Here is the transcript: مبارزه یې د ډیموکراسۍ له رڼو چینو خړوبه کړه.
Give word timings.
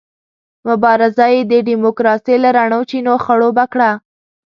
مبارزه 0.67 1.25
یې 1.33 1.41
د 1.51 1.53
ډیموکراسۍ 1.67 2.35
له 2.43 2.49
رڼو 2.57 2.79
چینو 2.89 3.13
خړوبه 3.23 3.65
کړه. 3.73 3.91